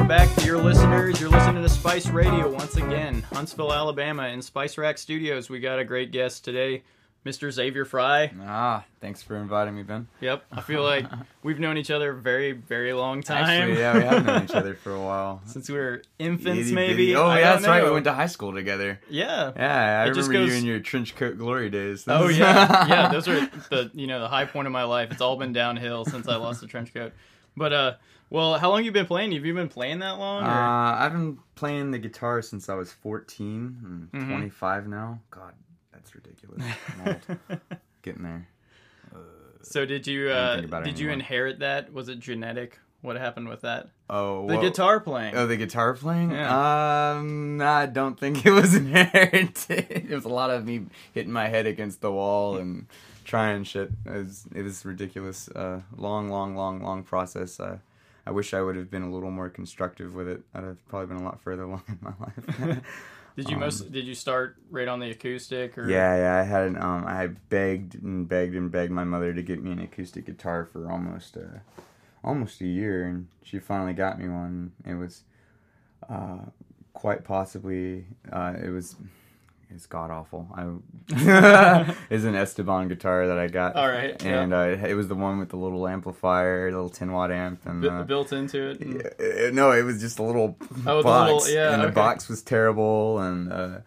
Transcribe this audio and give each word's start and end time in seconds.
back, 0.06 0.32
dear 0.36 0.56
listeners. 0.56 1.20
You're 1.20 1.28
listening 1.28 1.64
to 1.64 1.68
Spice 1.68 2.06
Radio 2.10 2.48
once 2.48 2.76
again, 2.76 3.24
Huntsville, 3.32 3.72
Alabama, 3.72 4.28
in 4.28 4.40
Spice 4.40 4.78
Rack 4.78 4.98
Studios. 4.98 5.50
We 5.50 5.58
got 5.58 5.80
a 5.80 5.84
great 5.84 6.12
guest 6.12 6.44
today, 6.44 6.84
Mr. 7.26 7.50
Xavier 7.50 7.84
Frye. 7.84 8.32
Ah, 8.42 8.84
thanks 9.00 9.22
for 9.22 9.36
inviting 9.36 9.76
me, 9.76 9.82
Ben. 9.82 10.06
Yep, 10.20 10.44
I 10.52 10.60
feel 10.62 10.82
like 10.82 11.04
we've 11.42 11.58
known 11.58 11.76
each 11.76 11.90
other 11.90 12.12
a 12.12 12.14
very, 12.14 12.52
very 12.52 12.92
long 12.94 13.22
time. 13.22 13.44
Actually, 13.44 13.78
yeah, 13.80 13.94
we 13.98 14.04
have 14.04 14.24
known 14.24 14.44
each 14.44 14.50
other 14.54 14.74
for 14.74 14.92
a 14.94 15.00
while. 15.00 15.42
Since 15.44 15.68
we 15.68 15.76
were 15.76 16.02
infants, 16.18 16.66
Itty 16.68 16.74
maybe. 16.74 16.94
bitty- 16.94 17.16
Oh, 17.16 17.26
I 17.26 17.40
yeah, 17.40 17.52
that's 17.54 17.66
right. 17.66 17.84
We 17.84 17.90
went 17.90 18.04
to 18.04 18.12
high 18.14 18.26
school 18.26 18.54
together. 18.54 19.00
Yeah. 19.10 19.52
Yeah, 19.56 20.02
I 20.06 20.08
It 20.10 20.14
just 20.14 20.28
remember 20.28 20.46
goes- 20.46 20.54
you 20.54 20.60
in 20.60 20.64
your 20.66 20.80
trench 20.80 21.16
coat 21.16 21.36
glory 21.36 21.68
days. 21.70 22.04
Oh 22.06 22.28
yeah, 22.28 22.86
yeah. 22.88 23.08
Those 23.08 23.28
are 23.28 23.40
the 23.68 23.90
you 23.92 24.06
know 24.06 24.20
the 24.20 24.28
high 24.28 24.46
point 24.46 24.66
of 24.66 24.72
my 24.72 24.84
life. 24.84 25.10
It's 25.10 25.20
all 25.20 25.36
been 25.36 25.52
downhill 25.52 26.04
since 26.06 26.28
I 26.28 26.36
lost 26.36 26.60
the 26.62 26.66
trench 26.66 26.94
coat. 26.94 27.12
But 27.56 27.72
uh, 27.72 27.94
well, 28.30 28.56
how 28.58 28.70
long 28.70 28.84
you 28.84 28.92
been 28.92 29.06
playing? 29.06 29.32
Have 29.32 29.44
you 29.44 29.52
been 29.54 29.68
playing 29.68 29.98
that 29.98 30.18
long? 30.18 30.44
Uh, 30.44 30.96
I've 30.98 31.12
been 31.12 31.38
playing 31.56 31.90
the 31.90 31.98
guitar 31.98 32.40
since 32.42 32.68
I 32.68 32.74
was 32.74 32.92
14. 32.92 34.08
I'm 34.14 34.20
Mhm. 34.20 34.28
25 34.28 34.86
now. 34.86 35.20
God, 35.30 35.52
that's 35.98 36.14
ridiculous. 36.14 36.62
Getting 38.02 38.22
there. 38.22 38.48
so 39.62 39.84
did 39.84 40.06
you 40.06 40.28
uh, 40.30 40.54
think 40.56 40.66
about 40.68 40.84
did 40.84 40.98
you 40.98 41.10
inherit 41.10 41.58
that? 41.60 41.92
Was 41.92 42.08
it 42.08 42.20
genetic? 42.20 42.78
What 43.00 43.16
happened 43.16 43.48
with 43.48 43.60
that? 43.60 43.90
Oh, 44.10 44.46
The 44.48 44.54
well- 44.54 44.62
guitar 44.62 44.98
playing. 45.00 45.36
Oh, 45.36 45.46
the 45.46 45.56
guitar 45.56 45.94
playing? 45.94 46.32
Yeah. 46.32 47.12
Um, 47.18 47.60
I 47.60 47.86
don't 47.86 48.18
think 48.18 48.44
it 48.44 48.50
was 48.50 48.74
inherited. 48.82 49.56
it 49.68 50.10
was 50.10 50.24
a 50.24 50.28
lot 50.28 50.50
of 50.50 50.64
me 50.66 50.86
hitting 51.12 51.32
my 51.32 51.48
head 51.48 51.66
against 51.66 52.00
the 52.00 52.10
wall 52.10 52.56
and 52.56 52.86
trying 53.24 53.62
shit. 53.64 53.90
It 54.04 54.10
was, 54.12 54.46
it 54.54 54.62
was 54.62 54.84
ridiculous. 54.84 55.48
Uh, 55.48 55.82
long, 55.96 56.28
long, 56.28 56.56
long, 56.56 56.82
long 56.82 57.04
process. 57.04 57.60
Uh, 57.60 57.78
I 58.26 58.30
wish 58.32 58.52
I 58.52 58.62
would 58.62 58.74
have 58.76 58.90
been 58.90 59.02
a 59.02 59.10
little 59.10 59.30
more 59.30 59.48
constructive 59.48 60.14
with 60.14 60.26
it. 60.28 60.42
I'd 60.52 60.64
have 60.64 60.88
probably 60.88 61.06
been 61.14 61.24
a 61.24 61.28
lot 61.28 61.40
further 61.40 61.62
along 61.68 61.82
in 61.88 61.98
my 62.00 62.12
life. 62.20 62.80
Did 63.38 63.50
you 63.50 63.54
um, 63.54 63.60
most 63.60 63.92
did 63.92 64.04
you 64.04 64.16
start 64.16 64.56
right 64.68 64.88
on 64.88 64.98
the 64.98 65.10
acoustic 65.10 65.78
or 65.78 65.88
yeah, 65.88 66.16
yeah. 66.16 66.40
I 66.40 66.42
had 66.42 66.76
um, 66.76 67.04
I 67.06 67.28
begged 67.28 67.94
and 68.02 68.28
begged 68.28 68.56
and 68.56 68.68
begged 68.68 68.90
my 68.90 69.04
mother 69.04 69.32
to 69.32 69.42
get 69.42 69.62
me 69.62 69.70
an 69.70 69.78
acoustic 69.78 70.26
guitar 70.26 70.64
for 70.64 70.90
almost 70.90 71.36
uh, 71.36 71.60
almost 72.24 72.60
a 72.60 72.66
year, 72.66 73.06
and 73.06 73.28
she 73.44 73.60
finally 73.60 73.92
got 73.92 74.18
me 74.18 74.28
one. 74.28 74.72
It 74.84 74.94
was 74.94 75.22
uh, 76.10 76.46
quite 76.94 77.22
possibly 77.22 78.06
uh, 78.32 78.54
it 78.60 78.70
was 78.70 78.96
it's 79.70 79.86
god 79.86 80.10
awful. 80.10 80.48
I 80.54 80.64
it's 82.10 82.24
an 82.24 82.34
Esteban 82.34 82.88
guitar 82.88 83.26
that 83.28 83.38
I 83.38 83.48
got. 83.48 83.76
All 83.76 83.88
right, 83.88 84.20
yeah. 84.22 84.40
and 84.42 84.52
uh, 84.54 84.76
it, 84.86 84.94
was 84.94 85.08
the 85.08 85.14
one 85.14 85.38
with 85.38 85.50
the 85.50 85.56
little 85.56 85.86
amplifier, 85.86 86.70
the 86.70 86.76
little 86.76 86.90
ten 86.90 87.12
watt 87.12 87.30
amp, 87.30 87.66
and 87.66 87.84
uh, 87.84 88.02
built 88.04 88.32
into 88.32 88.70
it? 88.70 88.80
yeah, 88.80 89.48
uh, 89.48 89.50
no, 89.52 89.72
it 89.72 89.82
was 89.82 90.00
just 90.00 90.18
a 90.18 90.22
little 90.22 90.56
Oh, 90.86 90.98
the 90.98 91.02
box, 91.02 91.44
little- 91.46 91.54
yeah, 91.54 91.74
and 91.74 91.82
the 91.82 91.88
box 91.88 92.28
was 92.28 92.42
terrible, 92.42 93.18
and 93.20 93.52
uh, 93.52 93.78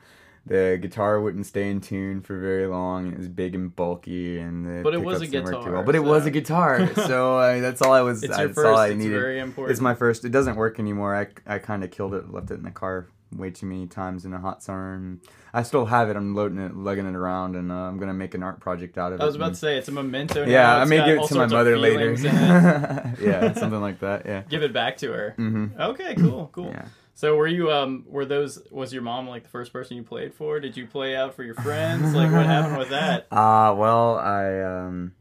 the 0.46 0.80
guitar 0.82 1.22
wouldn't 1.22 1.46
stay 1.46 1.70
in 1.70 1.82
tune 1.82 2.22
for 2.22 2.40
very 2.40 2.66
long. 2.66 3.12
It 3.12 3.18
was 3.18 3.28
big 3.28 3.54
and 3.54 3.76
bulky, 3.76 4.40
and 4.40 4.66
the 4.66 4.84
But 4.84 4.94
it 4.94 5.02
was 5.02 5.18
a 5.18 5.26
pickups 5.26 5.32
didn't 5.32 5.46
work 5.46 5.54
too 5.54 5.60
guitar, 5.60 5.74
well. 5.74 5.84
But 5.84 5.96
it 5.96 6.04
was 6.04 6.26
a 6.32 6.32
guitar, 6.32 6.94
so 6.96 7.38
uh, 7.38 7.60
that's 7.60 7.82
all 7.82 7.94
I 7.94 8.02
was. 8.02 8.24
It's 8.24 8.38
your 8.38 8.48
that's 8.48 8.56
first. 8.56 8.68
all 8.68 8.78
I 8.78 8.88
it's 8.88 8.98
needed. 8.98 9.12
very 9.20 9.40
important. 9.40 9.72
It's 9.72 9.82
my 9.82 9.94
first. 9.94 10.26
It 10.26 10.32
doesn't 10.32 10.56
work 10.56 10.80
anymore. 10.80 11.16
I, 11.16 11.28
I 11.56 11.60
kind 11.60 11.84
of 11.84 11.92
killed 11.92 12.14
it, 12.14 12.32
left 12.32 12.50
it 12.52 12.56
in 12.56 12.64
the 12.64 12.72
car 12.72 13.08
way 13.36 13.50
too 13.50 13.66
many 13.66 13.88
times 13.88 14.26
in 14.26 14.34
a 14.34 14.40
hot 14.40 14.62
summer. 14.64 14.96
And 14.96 15.22
I 15.54 15.64
still 15.64 15.86
have 15.86 16.10
it. 16.10 16.16
I'm 16.16 16.36
loading 16.36 16.60
it, 16.60 16.76
lugging 16.76 17.08
it 17.08 17.16
around, 17.16 17.56
and 17.56 17.72
uh, 17.72 17.76
I'm 17.76 17.98
gonna 17.98 18.14
make 18.14 18.34
an 18.34 18.44
art 18.44 18.60
project 18.60 18.98
out 18.98 19.14
of 19.14 19.20
it. 19.20 19.24
I 19.24 19.26
was 19.26 19.36
about 19.36 19.50
to 19.50 19.56
say 19.56 19.78
it's 19.78 19.88
a 19.88 19.92
memento. 19.92 20.46
now. 20.46 20.52
yeah, 20.52 20.76
I 20.76 20.86
may 20.86 20.98
give 21.06 21.20
it 21.20 21.28
to 21.28 21.36
my 21.36 21.46
mother 21.46 21.78
later. 21.78 22.16
feelings 22.16 22.24
in 22.24 22.36
it. 22.36 23.20
yeah, 23.22 23.54
something 23.54 23.82
like 23.82 24.00
that. 24.00 24.26
Yeah. 24.26 24.44
Give 24.50 24.64
it 24.64 24.74
back 24.74 24.98
to 24.98 25.12
her. 25.12 25.34
hmm 25.38 25.68
Okay, 25.80 26.16
cool, 26.16 26.50
cool. 26.52 26.70
Yeah. 26.70 26.86
So 27.22 27.36
were 27.36 27.46
you 27.46 27.72
um 27.72 28.04
were 28.08 28.26
those 28.26 28.58
was 28.72 28.92
your 28.92 29.04
mom 29.04 29.28
like 29.28 29.44
the 29.44 29.50
first 29.50 29.72
person 29.72 29.96
you 29.96 30.02
played 30.02 30.34
for? 30.34 30.60
Did 30.60 30.76
you 30.76 30.88
play 30.88 31.16
out 31.16 31.36
for 31.36 31.44
your 31.44 31.54
friends? 31.54 32.16
Like 32.16 32.32
what 32.32 32.48
happened 32.48 32.80
with 32.80 32.90
that? 32.90 33.28
Uh 33.32 33.76
well, 33.78 34.18
I 34.18 34.60
um, 34.62 35.14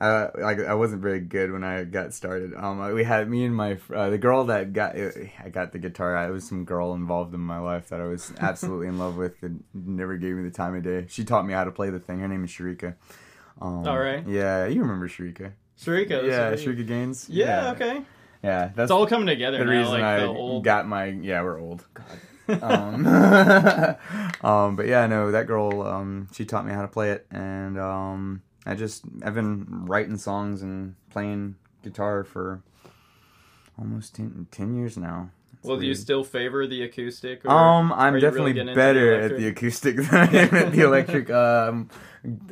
I 0.00 0.30
like 0.36 0.58
I 0.58 0.74
wasn't 0.74 1.00
very 1.00 1.20
good 1.20 1.52
when 1.52 1.62
I 1.62 1.84
got 1.84 2.12
started. 2.12 2.54
Um, 2.56 2.92
we 2.92 3.04
had 3.04 3.30
me 3.30 3.44
and 3.44 3.54
my 3.54 3.78
uh, 3.94 4.10
the 4.10 4.18
girl 4.18 4.46
that 4.46 4.72
got 4.72 4.96
I 4.96 5.48
got 5.52 5.70
the 5.70 5.78
guitar. 5.78 6.16
I 6.16 6.28
was 6.30 6.42
some 6.42 6.64
girl 6.64 6.92
involved 6.92 7.32
in 7.34 7.40
my 7.40 7.60
life 7.60 7.90
that 7.90 8.00
I 8.00 8.06
was 8.06 8.32
absolutely 8.40 8.88
in 8.88 8.98
love 8.98 9.14
with 9.14 9.40
and 9.40 9.62
never 9.72 10.16
gave 10.16 10.34
me 10.34 10.42
the 10.42 10.50
time 10.50 10.74
of 10.74 10.82
day. 10.82 11.06
She 11.08 11.24
taught 11.24 11.46
me 11.46 11.52
how 11.52 11.62
to 11.62 11.70
play 11.70 11.90
the 11.90 12.00
thing. 12.00 12.18
Her 12.18 12.26
name 12.26 12.42
is 12.42 12.50
Sharika. 12.50 12.96
Um, 13.60 13.86
All 13.86 13.98
right. 13.98 14.26
Yeah, 14.26 14.66
you 14.66 14.80
remember 14.80 15.06
Sharika? 15.06 15.52
Sharika. 15.80 16.26
yeah, 16.26 16.54
Sharika 16.54 16.84
Gaines. 16.84 17.28
Yeah, 17.30 17.70
okay. 17.76 18.02
Yeah, 18.42 18.70
that's 18.74 18.86
It's 18.86 18.90
all 18.90 19.06
coming 19.06 19.26
together 19.26 19.58
the 19.58 19.64
now. 19.64 19.70
reason 19.70 19.92
Like 19.94 20.02
I 20.04 20.20
the 20.20 20.26
old. 20.26 20.64
got 20.64 20.86
my 20.86 21.06
yeah 21.06 21.42
we're 21.42 21.58
old. 21.60 21.84
God. 21.94 22.62
um, 22.62 23.06
um, 24.42 24.76
but 24.76 24.86
yeah, 24.86 25.06
no, 25.06 25.30
that 25.32 25.46
girl, 25.46 25.82
um, 25.82 26.28
she 26.32 26.44
taught 26.44 26.64
me 26.66 26.72
how 26.72 26.82
to 26.82 26.88
play 26.88 27.10
it, 27.10 27.26
and 27.30 27.78
um, 27.78 28.42
I 28.64 28.74
just 28.74 29.02
I've 29.24 29.34
been 29.34 29.66
writing 29.86 30.16
songs 30.16 30.62
and 30.62 30.94
playing 31.10 31.56
guitar 31.82 32.24
for 32.24 32.62
almost 33.78 34.14
10, 34.14 34.46
10 34.50 34.74
years 34.74 34.96
now. 34.96 35.30
It's 35.58 35.66
well, 35.66 35.76
do 35.78 35.86
you 35.86 35.94
still 35.94 36.24
favor 36.24 36.66
the 36.66 36.82
acoustic? 36.82 37.44
Or 37.44 37.50
Um, 37.50 37.92
I'm 37.92 38.14
you 38.16 38.20
really 38.30 38.52
definitely 38.52 38.52
the 38.64 38.74
better 38.74 39.12
at 39.14 39.36
the 39.36 39.48
acoustic 39.48 39.96
than 39.96 40.14
I 40.14 40.26
am 40.32 40.54
at 40.54 40.72
the 40.72 40.82
electric. 40.86 41.30
Um, 41.30 41.88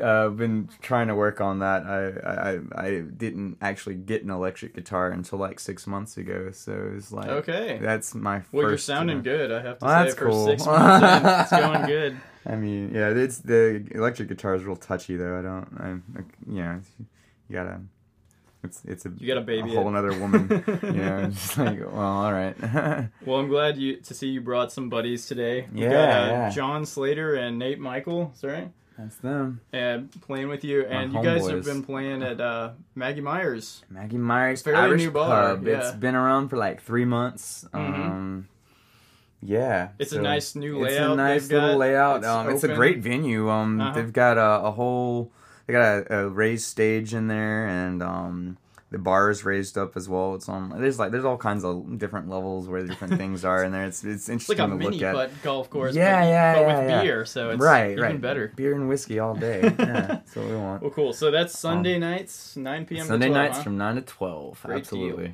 uh, 0.01 0.29
been 0.31 0.69
trying 0.81 1.09
to 1.09 1.15
work 1.15 1.41
on 1.41 1.59
that. 1.61 1.85
I, 1.85 2.59
I 2.81 2.87
I 2.87 3.01
didn't 3.01 3.59
actually 3.61 3.97
get 3.97 4.23
an 4.25 4.31
electric 4.31 4.75
guitar 4.75 5.11
until 5.11 5.39
like 5.39 5.61
six 5.61 5.87
months 5.87 6.17
ago, 6.17 6.51
so 6.53 6.73
it 6.73 6.95
was 6.95 7.13
like 7.13 7.29
Okay. 7.29 7.79
That's 7.81 8.15
my 8.15 8.41
first. 8.41 8.53
Well, 8.53 8.69
you're 8.69 8.79
sounding 8.79 9.19
uh, 9.19 9.23
good. 9.23 9.53
I 9.53 9.63
have 9.63 9.79
to 9.79 9.85
Well, 9.85 9.95
say, 9.99 10.05
that's 10.05 10.15
for 10.15 10.27
cool. 10.31 10.47
six 10.47 10.67
months, 10.67 11.05
in, 11.05 11.27
it's 11.41 11.51
going 11.51 11.87
good. 11.87 12.17
I 12.45 12.55
mean, 12.57 12.95
yeah, 12.95 13.09
it's 13.11 13.39
the 13.39 13.87
electric 13.93 14.29
guitar 14.29 14.55
is 14.55 14.65
real 14.65 14.77
touchy 14.77 15.17
though. 15.17 15.39
I 15.39 15.43
don't, 15.43 15.69
I, 15.81 16.21
I 16.21 16.23
yeah, 16.49 16.79
you 17.49 17.55
gotta. 17.55 17.81
It's 18.67 18.85
it's 18.85 19.07
a, 19.07 19.13
You 19.17 19.27
got 19.27 19.39
a 19.39 19.47
baby 19.47 19.71
a 19.73 19.75
whole 19.77 19.87
it. 19.87 19.91
another 19.91 20.19
woman. 20.19 20.49
you 20.83 20.93
know, 20.93 21.27
just 21.31 21.57
like 21.59 21.81
well, 21.81 21.97
all 22.01 22.33
right. 22.33 22.55
Well, 23.25 23.39
I'm 23.41 23.49
glad 23.49 23.77
you 23.79 23.97
to 24.01 24.13
see 24.15 24.29
you 24.29 24.41
brought 24.41 24.71
some 24.73 24.89
buddies 24.89 25.27
today. 25.27 25.67
We 25.73 25.83
Yeah, 25.83 25.91
got, 25.91 25.99
uh, 26.09 26.27
yeah. 26.33 26.51
John 26.51 26.85
Slater 26.87 27.35
and 27.35 27.59
Nate 27.59 27.79
Michael. 27.81 28.33
Is 28.35 28.41
that 28.43 28.49
right? 28.49 28.71
That's 28.99 29.17
them. 29.17 29.61
And 29.75 30.11
playing 30.23 30.49
with 30.49 30.65
you, 30.65 30.83
and 30.87 31.13
you 31.13 31.23
guys 31.23 31.47
have 31.49 31.65
been 31.65 31.83
playing 31.83 32.23
at 32.23 32.41
uh, 32.41 32.71
Maggie 32.95 33.21
Meyers. 33.21 33.83
Maggie 33.91 34.17
Meyers 34.17 34.63
Fairly 34.63 34.81
Irish 34.81 35.03
new 35.03 35.11
bar, 35.11 35.57
Pub. 35.57 35.67
yeah. 35.67 35.79
It's 35.81 35.91
been 35.97 36.15
around 36.15 36.49
for 36.49 36.57
like 36.57 36.81
three 36.83 37.05
months. 37.05 37.67
Mhm. 37.75 37.79
Um, 37.79 38.49
yeah, 39.43 39.91
It's 39.99 40.13
a 40.15 40.21
nice 40.23 40.55
new 40.57 40.83
It's 40.83 40.95
layout 40.95 41.11
a 41.13 41.17
nice 41.17 41.51
little 41.51 41.69
got. 41.73 41.79
layout. 41.79 42.17
It's 42.19 42.27
um, 42.27 42.49
it's 42.49 42.65
a 42.65 42.75
great 42.75 42.99
venue. 43.01 43.51
Um, 43.51 43.81
Uh-huh. 43.81 43.93
they've 43.95 44.13
got 44.13 44.39
a, 44.39 44.65
a 44.67 44.71
whole. 44.71 45.31
They 45.67 45.73
got 45.73 46.07
a, 46.11 46.19
a 46.19 46.29
raised 46.29 46.67
stage 46.67 47.13
in 47.15 47.29
there, 47.29 47.67
and 47.67 48.03
um, 48.03 48.59
the 48.91 48.99
bar 48.99 49.31
is 49.31 49.45
raised 49.45 49.77
up 49.77 49.97
as 49.97 50.09
well. 50.09 50.37
It's 50.37 50.49
on. 50.49 50.71
There's 50.81 50.99
like 50.99 51.11
there's 51.11 51.25
all 51.25 51.37
kinds 51.37 51.65
of 51.65 51.99
different 51.99 52.29
levels 52.29 52.69
where 52.69 52.85
different 52.87 53.17
things 53.19 53.45
are 53.45 53.65
in 53.65 53.73
there. 53.73 53.85
It's 53.85 54.05
it's 54.05 54.29
interesting 54.29 54.55
It's 54.55 54.61
like 54.61 54.69
a 54.69 54.71
to 54.71 54.77
mini 54.77 54.99
look 54.99 55.03
at. 55.03 55.15
putt 55.15 55.31
golf 55.43 55.69
course. 55.71 55.95
Yeah, 55.95 56.21
but, 56.21 56.29
yeah, 56.29 56.55
but 56.55 56.61
yeah, 56.61 56.81
with 56.81 56.91
yeah. 56.91 57.03
beer, 57.03 57.25
so 57.25 57.51
it's 57.51 57.61
right, 57.61 57.91
even 57.93 58.03
right. 58.03 58.21
better. 58.21 58.53
Beer 58.55 58.75
and 58.75 58.89
whiskey 58.89 59.19
all 59.19 59.35
day. 59.35 59.63
yeah, 59.63 59.73
that's 59.77 60.37
what 60.37 60.47
we 60.47 60.57
want. 60.57 60.83
Well, 60.83 60.93
cool. 60.93 61.13
So 61.13 61.31
that's 61.33 61.59
Sunday 61.59 61.99
nights, 61.99 62.57
9 62.57 62.87
p.m. 62.87 63.07
Sunday 63.07 63.27
to 63.27 63.33
12, 63.33 63.45
nights 63.45 63.59
huh? 63.59 63.65
from 63.65 63.77
nine 63.77 63.97
to 63.97 64.03
twelve. 64.03 64.61
Great 64.63 64.89
deal. 64.89 65.29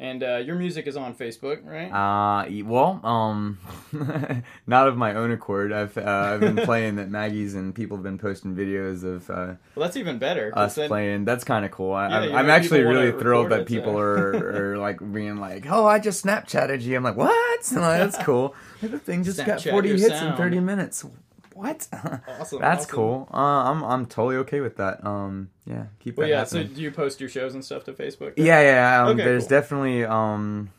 And 0.00 0.22
uh, 0.22 0.36
your 0.36 0.54
music 0.54 0.86
is 0.86 0.96
on 0.96 1.12
Facebook, 1.12 1.66
right? 1.66 1.90
Uh, 1.90 2.48
well, 2.64 3.00
um, 3.02 3.58
not 4.66 4.86
of 4.86 4.96
my 4.96 5.14
own 5.14 5.32
accord. 5.32 5.72
I've 5.72 5.98
uh, 5.98 6.02
I've 6.34 6.40
been 6.40 6.56
playing 6.64 6.96
that 6.96 7.10
Maggie's 7.10 7.56
and 7.56 7.74
people 7.74 7.96
have 7.96 8.04
been 8.04 8.16
posting 8.16 8.54
videos 8.54 9.02
of 9.02 9.28
uh, 9.28 9.54
well, 9.74 9.86
that's 9.86 9.96
even 9.96 10.18
better. 10.18 10.52
us 10.56 10.76
then- 10.76 10.88
playing. 10.88 11.24
That's 11.24 11.42
kind 11.42 11.64
of 11.64 11.72
cool. 11.72 11.94
I, 11.94 12.08
Yeah, 12.08 12.16
I'm, 12.18 12.30
you 12.30 12.36
I'm 12.36 12.50
actually 12.50 12.82
really 12.82 13.10
thrilled 13.10 13.50
that 13.50 13.66
people 13.66 13.94
so. 13.94 13.98
are, 13.98 14.72
are 14.74 14.78
like 14.78 14.98
being 15.12 15.38
like, 15.38 15.66
"Oh, 15.68 15.84
I 15.86 15.98
just 15.98 16.24
Snapchatted 16.24 16.82
you." 16.82 16.96
I'm 16.96 17.02
like, 17.02 17.16
"What?" 17.16 17.72
Like, 17.72 17.98
that's 17.98 18.18
cool. 18.18 18.54
The 18.80 19.00
thing 19.00 19.24
just 19.24 19.44
got 19.44 19.60
40 19.60 19.88
your 19.88 19.98
hits 19.98 20.22
in 20.22 20.36
30 20.36 20.60
minutes. 20.60 21.04
What? 21.58 21.88
Awesome. 22.40 22.60
That's 22.60 22.84
awesome. 22.84 22.94
cool. 22.96 23.28
Uh, 23.34 23.36
I'm 23.70 23.82
I'm 23.84 24.06
totally 24.06 24.36
okay 24.36 24.60
with 24.60 24.76
that. 24.76 25.04
Um, 25.04 25.50
yeah, 25.66 25.86
keep 25.98 26.16
Well, 26.16 26.28
yeah. 26.28 26.44
So 26.44 26.62
do 26.62 26.80
you 26.80 26.90
post 26.92 27.20
your 27.20 27.28
shows 27.28 27.54
and 27.54 27.64
stuff 27.64 27.84
to 27.84 27.92
Facebook? 27.92 28.34
Yeah, 28.36 28.60
yeah. 28.60 29.02
Um, 29.02 29.08
Okay, 29.10 29.24
there's 29.24 29.44
cool. 29.44 29.48
definitely 29.58 30.04
um, 30.04 30.70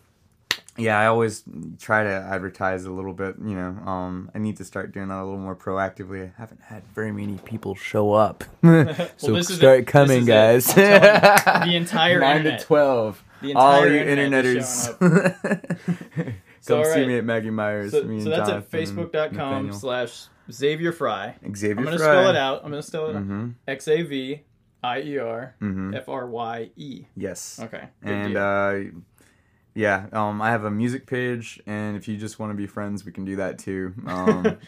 yeah. 0.78 0.98
I 0.98 1.08
always 1.08 1.44
try 1.80 2.04
to 2.04 2.10
advertise 2.10 2.86
a 2.86 2.92
little 2.92 3.12
bit. 3.14 3.36
You 3.44 3.56
know, 3.56 3.78
um, 3.86 4.32
I 4.34 4.38
need 4.40 4.56
to 4.58 4.64
start 4.64 4.94
doing 4.94 5.10
that 5.10 5.18
a 5.22 5.26
little 5.26 5.38
more 5.40 5.56
proactively. 5.56 6.26
I 6.30 6.32
haven't 6.40 6.62
had 6.62 6.84
very 6.96 7.12
many 7.12 7.38
people 7.40 7.76
show 7.76 8.14
up, 8.14 8.46
so 9.18 9.34
this 9.34 9.54
start 9.54 9.86
coming, 9.86 10.24
This 10.26 10.74
guys. 10.74 10.78
it. 10.78 11.04
I'm 11.04 11.38
telling 11.44 11.66
you, 11.68 11.72
the 11.72 11.76
entire 11.76 12.20
nine 12.22 12.38
internet. 12.38 12.60
to 12.62 12.66
twelve. 12.66 13.24
The 13.42 13.54
All 13.54 13.84
entire 13.84 13.94
you 13.96 14.00
internet 14.02 14.46
is 14.46 14.90
interneters. 15.02 16.36
So, 16.62 16.76
Come 16.76 16.86
all 16.88 16.94
see 16.94 17.00
right. 17.00 17.08
me 17.08 17.18
at 17.18 17.26
Maggie 17.26 17.50
Meyers. 17.50 17.92
So, 17.92 18.04
me 18.04 18.20
so 18.20 18.32
and 18.32 18.34
that's 18.34 18.50
at 18.50 18.70
Jonathan 18.72 18.80
and 19.00 19.12
facebook.com 19.12 19.74
slash 19.74 20.26
Xavier 20.52 20.92
Frye. 20.92 21.36
Xavier 21.56 21.78
I'm 21.78 21.84
going 21.86 21.98
to 21.98 22.04
spell 22.04 22.30
it 22.30 22.36
out. 22.36 22.64
I'm 22.64 22.72
going 22.72 22.82
to 22.82 22.88
spell 22.88 23.08
it 23.10 23.16
out. 23.16 23.22
Mm-hmm. 23.24 23.50
X 23.68 23.88
A 23.88 24.02
V 24.02 24.42
I 24.84 25.02
E 25.02 25.18
R 25.18 25.56
Mm-hmm. 25.62 25.94
F 25.96 26.10
R 26.10 26.28
Y 26.28 26.72
E. 26.76 27.06
Yes. 27.16 27.60
Okay. 27.62 27.88
And 28.02 28.36
uh, 28.38 28.76
yeah, 29.76 30.08
um, 30.12 30.42
I 30.42 30.50
have 30.52 30.64
a 30.66 30.72
music 30.72 31.06
page, 31.06 31.62
and 31.68 31.96
if 31.96 32.08
you 32.08 32.18
just 32.18 32.40
want 32.40 32.52
to 32.52 32.56
be 32.58 32.68
friends, 32.68 33.06
we 33.06 33.12
can 33.12 33.24
do 33.26 33.36
that 33.38 33.60
too. 33.60 33.94
Um, 34.08 34.58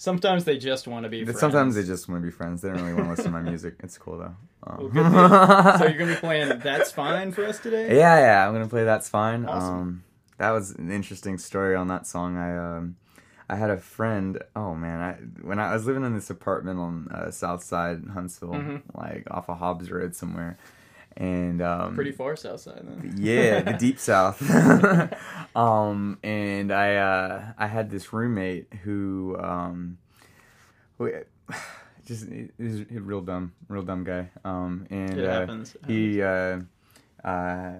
Sometimes 0.00 0.44
they 0.44 0.58
just 0.58 0.86
want 0.86 1.02
to 1.04 1.08
be 1.08 1.24
friends. 1.24 1.40
sometimes 1.40 1.74
they 1.74 1.82
just 1.82 2.08
want 2.08 2.22
to 2.22 2.24
be 2.24 2.30
friends. 2.30 2.62
They 2.62 2.68
don't 2.68 2.78
really 2.82 2.94
want 2.94 3.06
to 3.06 3.10
listen 3.10 3.24
to 3.24 3.30
my 3.32 3.42
music. 3.50 3.74
It's 3.80 3.98
cool 3.98 4.18
though. 4.18 4.34
Um, 4.64 4.92
Well, 4.94 5.78
so 5.78 5.86
you're 5.86 5.98
going 5.98 6.08
to 6.10 6.14
be 6.14 6.20
playing 6.20 6.56
That's 6.62 6.92
Fine 6.92 7.32
for 7.32 7.44
us 7.44 7.58
today? 7.58 7.96
yeah, 7.96 8.18
yeah, 8.20 8.46
I'm 8.46 8.52
gonna 8.54 8.68
play. 8.68 8.84
That's 8.84 9.08
fine. 9.08 9.44
Awesome. 9.44 10.04
That 10.38 10.50
was 10.52 10.70
an 10.72 10.90
interesting 10.90 11.36
story 11.38 11.74
on 11.76 11.88
that 11.88 12.06
song. 12.06 12.36
I 12.36 12.56
um, 12.56 12.96
I 13.50 13.56
had 13.56 13.70
a 13.70 13.76
friend. 13.78 14.42
Oh 14.56 14.74
man, 14.74 15.00
I 15.00 15.12
when 15.46 15.58
I 15.58 15.72
was 15.72 15.84
living 15.86 16.04
in 16.04 16.14
this 16.14 16.30
apartment 16.30 16.78
on 16.78 17.08
uh, 17.12 17.30
South 17.30 17.62
Side 17.62 18.02
Huntsville, 18.12 18.52
Mhm. 18.54 18.82
like 18.94 19.26
off 19.30 19.48
of 19.50 19.58
Hobbs 19.58 19.90
Road 19.90 20.14
somewhere, 20.14 20.56
and 21.16 21.60
um, 21.60 21.94
Pretty 21.96 22.12
far 22.12 22.36
south 22.36 22.60
side 22.60 22.82
then. 22.84 23.14
yeah, 23.18 23.60
the 23.62 23.72
deep 23.72 23.98
south. 24.10 24.40
um, 25.56 26.18
and 26.22 26.72
I 26.72 26.96
uh, 26.96 27.44
I 27.58 27.66
had 27.66 27.90
this 27.90 28.12
roommate 28.12 28.72
who 28.84 29.36
um, 29.40 29.98
just 32.06 32.26
is 32.58 32.80
a 32.94 33.00
real 33.00 33.20
dumb, 33.22 33.52
real 33.68 33.82
dumb 33.82 34.04
guy. 34.04 34.30
Um, 34.44 34.86
and 34.90 35.18
It 35.18 35.24
uh, 35.28 35.64
he 35.86 36.22
uh, 36.22 36.60
uh, 37.24 37.72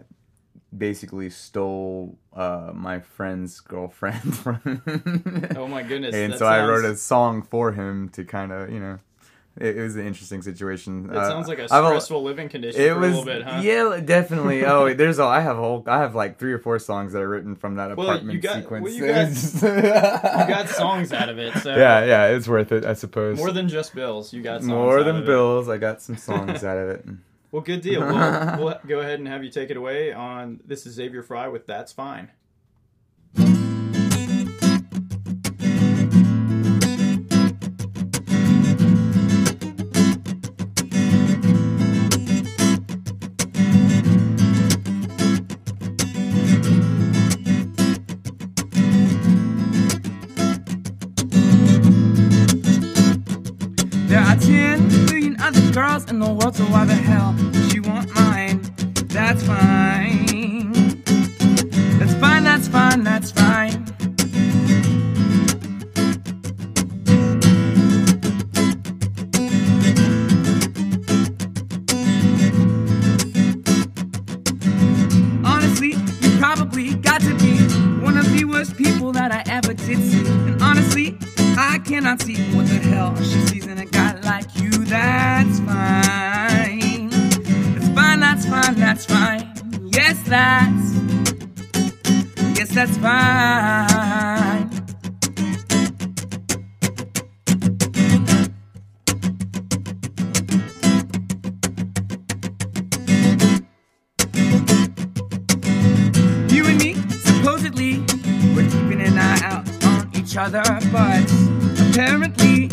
basically 0.76 1.30
stole 1.30 2.18
uh, 2.34 2.70
my 2.74 3.00
friend's 3.00 3.60
girlfriend 3.60 4.36
from. 4.36 5.52
Oh 5.56 5.66
my 5.66 5.82
goodness. 5.82 6.14
and 6.14 6.34
so 6.34 6.46
I 6.46 6.66
wrote 6.66 6.84
a 6.84 6.96
song 6.96 7.42
for 7.42 7.72
him 7.72 8.08
to 8.10 8.24
kind 8.24 8.52
of 8.52 8.70
you 8.70 8.80
know. 8.80 8.98
It, 9.60 9.76
it 9.76 9.82
was 9.82 9.96
an 9.96 10.06
interesting 10.06 10.40
situation. 10.40 11.10
It 11.10 11.16
Uh, 11.16 11.28
sounds 11.30 11.48
like 11.48 11.58
a 11.58 11.66
stressful 11.66 12.22
living 12.22 12.48
condition 12.48 12.80
it 12.80 12.90
for 12.92 12.98
was 13.00 13.08
a 13.12 13.18
little 13.18 13.24
bit, 13.24 13.42
huh? 13.42 13.60
yeah, 13.60 13.98
definitely. 13.98 14.64
Oh, 14.64 14.94
there's 14.94 15.18
a 15.18 15.24
I 15.24 15.40
have 15.40 15.58
a 15.58 15.60
whole 15.60 15.82
I 15.88 15.98
have 15.98 16.14
like 16.14 16.38
three 16.38 16.52
or 16.52 16.60
four 16.60 16.78
songs 16.78 17.12
that 17.12 17.22
are 17.22 17.28
written 17.28 17.56
from 17.56 17.74
that 17.74 17.96
Well, 17.96 18.06
you 18.06 18.12
apartment 18.12 18.40
got- 18.42 18.54
sequence. 18.62 18.84
well, 18.84 18.92
you 18.92 19.06
got- 19.08 19.28
you 19.32 19.68
You 20.46 20.54
got 20.54 20.68
songs 20.68 21.12
out 21.12 21.28
of 21.28 21.38
it, 21.40 21.54
so 21.56 21.74
yeah, 21.74 22.04
yeah, 22.04 22.26
it's 22.28 22.46
worth 22.46 22.70
it, 22.70 22.84
I 22.84 22.92
suppose. 22.92 23.36
more 23.36 23.50
than 23.50 23.68
just 23.68 23.96
bills. 23.96 24.32
You 24.32 24.42
got 24.42 24.60
songs 24.60 24.68
More 24.68 25.02
than 25.02 25.16
of 25.16 25.22
it. 25.24 25.26
bills, 25.26 25.68
I 25.68 25.76
got 25.78 26.02
some 26.02 26.16
songs 26.16 26.62
out 26.62 26.78
of 26.78 26.88
it. 26.90 27.04
Well, 27.50 27.62
good 27.62 27.80
deal. 27.80 28.00
We'll, 28.00 28.58
we'll 28.58 28.80
go 28.86 29.00
ahead 29.00 29.18
and 29.18 29.28
have 29.28 29.42
you 29.42 29.50
take 29.50 29.70
it 29.70 29.76
away 29.76 30.12
on 30.12 30.60
this 30.66 30.86
is 30.86 30.94
Xavier 30.94 31.22
Frye 31.22 31.48
with 31.48 31.66
That's 31.66 31.92
Fine. 31.92 32.30
In 56.10 56.20
the 56.20 56.26
world, 56.26 56.56
so 56.56 56.64
why 56.64 56.84
the 56.84 56.94
hell 56.94 57.34
would 57.38 57.72
you 57.72 57.82
want 57.82 58.12
mine? 58.14 58.60
That's 59.08 59.42
fine. 59.42 61.02
That's 61.98 62.14
fine, 62.14 62.44
that's 62.44 62.68
fine, 62.68 63.04
that's 63.04 63.30
fine. 63.32 63.84
Honestly, 75.44 75.94
you 76.20 76.38
probably 76.38 76.94
got 76.94 77.20
to 77.22 77.34
be 77.34 77.58
one 78.02 78.16
of 78.16 78.30
the 78.32 78.44
worst 78.44 78.76
people 78.76 79.12
that 79.12 79.32
I 79.32 79.42
ever 79.50 79.74
did 79.74 79.98
see. 79.98 80.26
And 80.26 80.62
honestly, 80.62 81.18
I 81.56 81.78
cannot 81.84 82.22
see 82.22 82.36
other, 110.48 110.62
but 110.90 111.30
apparently, 111.90 112.70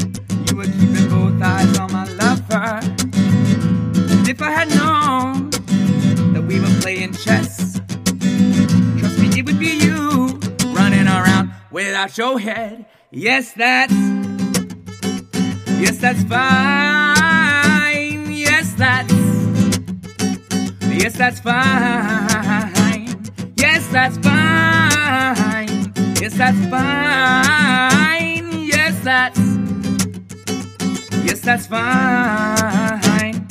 you 0.48 0.56
were 0.56 0.63
keeping 0.63 1.10
both 1.10 1.42
eyes 1.42 1.77
on 1.77 1.92
my 1.92 2.06
lover. 2.12 2.80
And 4.12 4.30
if 4.30 4.42
I 4.42 4.51
had 4.51 4.69
known 4.69 5.50
that 6.33 6.45
we 6.48 6.62
were 6.62 6.74
playing 6.81 7.13
chess, 7.16 7.81
trust 9.00 9.19
me, 9.19 9.27
it 9.39 9.45
would 9.45 9.60
be 9.60 9.74
you 9.83 10.39
running 10.74 11.07
around 11.07 11.51
without 11.69 12.18
your 12.18 12.39
head. 12.39 12.86
Yes, 13.12 13.51
that's. 13.51 13.92
Yes, 15.78 15.98
that's 15.98 16.24
fine. 16.24 18.31
Yes, 18.31 18.74
that's. 18.75 19.13
Yes, 20.81 21.18
that's 21.18 21.42
fine. 21.42 23.31
Yes, 23.57 23.86
that's 23.89 24.18
fine. 24.19 25.55
Yes, 26.21 26.33
that's 26.35 26.57
fine. 26.69 28.51
Yes, 28.67 29.00
that's. 29.03 29.39
Yes, 31.25 31.41
that's 31.41 31.67
fine. 31.67 33.45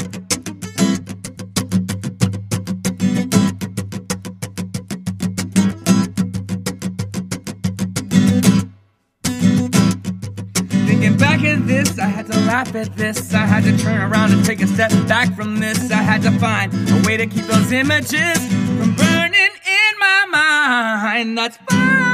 Thinking 10.87 11.17
back 11.19 11.43
at 11.45 11.67
this, 11.67 11.99
I 11.99 12.07
had 12.07 12.27
to 12.27 12.39
laugh 12.41 12.75
at 12.75 12.97
this. 12.97 13.35
I 13.35 13.39
had 13.47 13.65
to 13.65 13.77
turn 13.79 14.01
around 14.01 14.33
and 14.33 14.45
take 14.45 14.61
a 14.63 14.67
step 14.67 14.91
back 15.09 15.35
from 15.37 15.61
this. 15.61 15.91
I 15.91 15.97
had 15.97 16.23
to 16.23 16.31
find 16.39 16.73
a 16.73 17.03
way 17.07 17.17
to 17.17 17.27
keep 17.27 17.45
those 17.47 17.73
images 17.73 18.39
from 18.79 18.95
burning 18.97 19.55
in 19.67 19.99
my 20.01 20.27
mind. 20.31 21.39
That's 21.39 21.57
fine, 21.69 22.14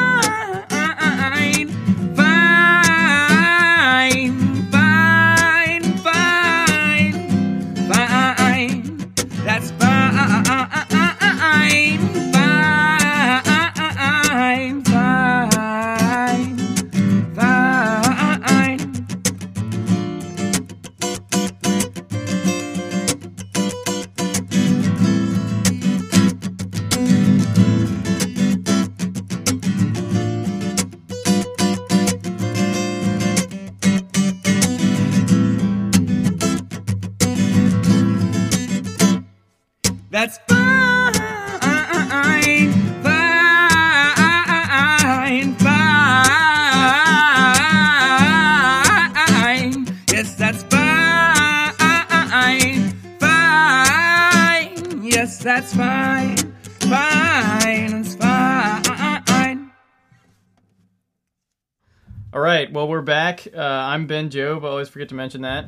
right, 62.50 62.72
well, 62.72 62.88
we're 62.88 63.00
back. 63.02 63.46
Uh, 63.54 63.60
I'm 63.60 64.06
Ben 64.06 64.30
Job. 64.30 64.64
I 64.64 64.68
always 64.68 64.88
forget 64.88 65.08
to 65.10 65.14
mention 65.14 65.42
that 65.42 65.66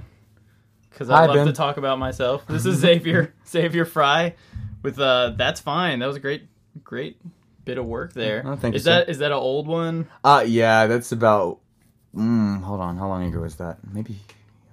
because 0.90 1.08
Hi, 1.08 1.22
I 1.24 1.26
love 1.26 1.36
Ben. 1.36 1.46
to 1.46 1.52
talk 1.52 1.76
about 1.76 1.98
myself. 1.98 2.46
This 2.48 2.66
is 2.66 2.78
Xavier 2.78 3.32
Xavier 3.48 3.84
Frye 3.84 4.34
with 4.82 4.98
uh, 4.98 5.30
"That's 5.36 5.60
Fine." 5.60 6.00
That 6.00 6.06
was 6.06 6.16
a 6.16 6.20
great, 6.20 6.46
great 6.82 7.18
bit 7.64 7.78
of 7.78 7.86
work 7.86 8.12
there. 8.12 8.42
Oh, 8.44 8.56
thank 8.56 8.74
is 8.74 8.82
you, 8.84 8.92
sir. 8.92 8.98
that 9.00 9.08
is 9.08 9.18
that 9.18 9.26
an 9.32 9.38
old 9.38 9.66
one? 9.66 10.08
Uh, 10.24 10.44
yeah, 10.46 10.86
that's 10.86 11.12
about. 11.12 11.58
Mm, 12.14 12.62
hold 12.62 12.80
on, 12.80 12.98
how 12.98 13.08
long 13.08 13.24
ago 13.24 13.40
was 13.40 13.56
that? 13.56 13.78
Maybe. 13.92 14.16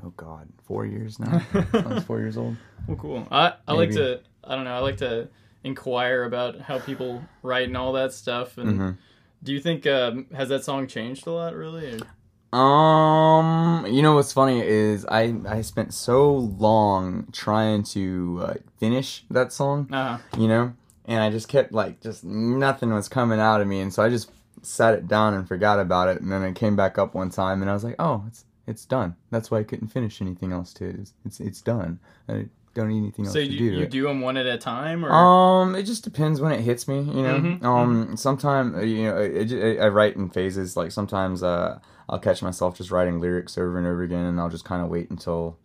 Oh 0.03 0.13
God, 0.17 0.47
four 0.65 0.85
years 0.85 1.19
now. 1.19 1.41
I 1.53 1.77
was 1.93 2.03
four 2.03 2.19
years 2.19 2.37
old. 2.37 2.55
Well, 2.87 2.97
cool. 2.97 3.27
I 3.31 3.53
I 3.67 3.73
like 3.73 3.91
to 3.91 4.21
I 4.43 4.55
don't 4.55 4.63
know. 4.65 4.73
I 4.73 4.79
like 4.79 4.97
to 4.97 5.29
inquire 5.63 6.23
about 6.23 6.59
how 6.59 6.79
people 6.79 7.21
write 7.43 7.67
and 7.67 7.77
all 7.77 7.93
that 7.93 8.13
stuff. 8.13 8.57
And 8.57 8.79
Mhm. 8.79 8.97
Do 9.43 9.53
you 9.53 9.59
think 9.59 9.85
um, 9.87 10.25
has 10.35 10.49
that 10.49 10.63
song 10.63 10.87
changed 10.87 11.25
a 11.27 11.31
lot? 11.31 11.55
Really? 11.55 11.93
Or- 11.93 12.59
Um, 12.59 13.85
you 13.87 14.01
know 14.01 14.15
what's 14.15 14.33
funny 14.33 14.61
is 14.61 15.05
I 15.05 15.35
I 15.47 15.61
spent 15.61 15.93
so 15.93 16.33
long 16.33 17.27
trying 17.31 17.83
to 17.95 18.39
uh, 18.43 18.53
finish 18.79 19.23
that 19.29 19.53
song, 19.53 19.87
Uh-huh. 19.91 20.17
you 20.37 20.47
know, 20.47 20.73
and 21.05 21.21
I 21.23 21.29
just 21.29 21.47
kept 21.47 21.71
like 21.71 22.01
just 22.01 22.23
nothing 22.23 22.91
was 22.93 23.07
coming 23.07 23.39
out 23.39 23.61
of 23.61 23.67
me, 23.67 23.79
and 23.81 23.93
so 23.93 24.03
I 24.03 24.09
just 24.09 24.31
sat 24.61 24.93
it 24.95 25.07
down 25.07 25.33
and 25.35 25.47
forgot 25.47 25.79
about 25.79 26.09
it, 26.09 26.21
and 26.21 26.31
then 26.31 26.43
it 26.43 26.55
came 26.55 26.75
back 26.75 26.97
up 26.97 27.13
one 27.13 27.29
time, 27.29 27.61
and 27.61 27.69
I 27.69 27.73
was 27.73 27.83
like, 27.83 27.95
oh, 27.99 28.23
it's 28.27 28.45
it's 28.67 28.85
done. 28.85 29.15
That's 29.31 29.49
why 29.51 29.59
I 29.59 29.63
couldn't 29.63 29.87
finish 29.89 30.21
anything 30.21 30.51
else 30.51 30.73
to. 30.75 30.85
It's 30.89 31.13
it's, 31.25 31.39
it's 31.39 31.61
done. 31.61 31.99
I 32.27 32.47
don't 32.73 32.89
need 32.89 32.99
anything 32.99 33.25
else 33.25 33.33
So 33.33 33.39
to 33.39 33.45
you 33.45 33.57
do 33.59 33.69
to 33.71 33.77
you 33.77 33.83
it. 33.83 33.91
do 33.91 34.03
them 34.03 34.21
one 34.21 34.37
at 34.37 34.45
a 34.45 34.57
time, 34.57 35.05
or 35.05 35.11
Um, 35.11 35.75
it 35.75 35.83
just 35.83 36.03
depends 36.03 36.39
when 36.39 36.51
it 36.51 36.61
hits 36.61 36.87
me, 36.87 36.99
you 37.01 37.23
know. 37.23 37.39
Mhm, 37.39 37.63
Um, 37.63 38.15
sometimes 38.17 38.85
you 38.85 39.03
know, 39.03 39.17
it, 39.17 39.51
it, 39.51 39.79
I 39.79 39.87
write 39.87 40.15
in 40.15 40.29
phases. 40.29 40.77
Like 40.77 40.91
sometimes, 40.91 41.41
uh, 41.43 41.79
I'll 42.07 42.19
catch 42.19 42.41
myself 42.41 42.77
just 42.77 42.91
writing 42.91 43.19
lyrics 43.19 43.57
over 43.57 43.77
and 43.77 43.85
over 43.87 44.03
again, 44.03 44.25
and 44.25 44.39
I'll 44.39 44.49
just 44.49 44.65
kind 44.65 44.83
of 44.83 44.89
wait 44.89 45.09
until 45.11 45.57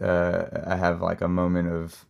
uh, 0.00 0.44
I 0.66 0.76
have 0.76 1.00
like 1.02 1.20
a 1.20 1.28
moment 1.28 1.68
of 1.68 2.04